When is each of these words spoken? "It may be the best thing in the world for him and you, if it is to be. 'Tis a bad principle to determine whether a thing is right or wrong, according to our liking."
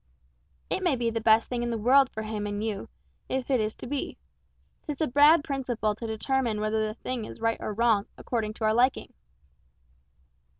"It 0.67 0.81
may 0.81 0.95
be 0.95 1.11
the 1.11 1.21
best 1.21 1.47
thing 1.47 1.61
in 1.61 1.69
the 1.69 1.77
world 1.77 2.09
for 2.09 2.23
him 2.23 2.47
and 2.47 2.63
you, 2.63 2.89
if 3.29 3.51
it 3.51 3.59
is 3.61 3.75
to 3.75 3.85
be. 3.85 4.17
'Tis 4.87 4.99
a 4.99 5.05
bad 5.05 5.43
principle 5.43 5.93
to 5.93 6.07
determine 6.07 6.59
whether 6.59 6.89
a 6.89 6.95
thing 6.95 7.25
is 7.25 7.39
right 7.39 7.57
or 7.59 7.71
wrong, 7.71 8.07
according 8.17 8.53
to 8.55 8.63
our 8.63 8.73
liking." 8.73 9.13